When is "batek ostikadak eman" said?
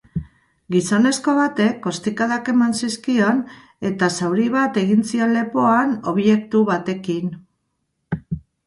1.39-2.73